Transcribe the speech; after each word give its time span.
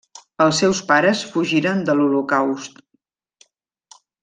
Els 0.45 0.61
seus 0.61 0.79
pares 0.91 1.21
fugiren 1.35 1.83
de 1.91 1.95
l'holocaust. 1.99 2.83